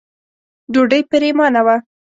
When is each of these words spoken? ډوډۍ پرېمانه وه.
ډوډۍ 0.73 1.01
پرېمانه 1.11 1.61
وه. 1.65 1.75